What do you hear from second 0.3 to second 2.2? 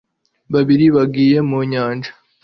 babiri bagiye mu nyanja